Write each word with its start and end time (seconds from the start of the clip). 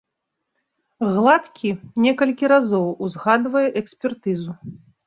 Гладкі 1.17 1.75
некалькі 2.07 2.45
разоў 2.53 2.85
узгадвае 3.11 3.67
экспертызу. 3.85 4.51